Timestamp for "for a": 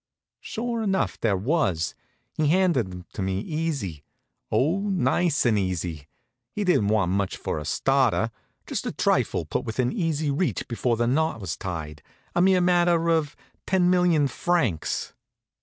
7.37-7.65